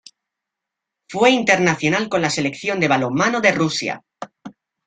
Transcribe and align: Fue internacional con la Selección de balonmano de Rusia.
Fue 1.09 1.29
internacional 1.29 2.09
con 2.09 2.23
la 2.23 2.31
Selección 2.31 2.79
de 2.79 2.87
balonmano 2.87 3.39
de 3.39 3.51
Rusia. 3.51 4.01